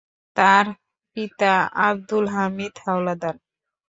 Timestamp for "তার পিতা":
0.37-1.53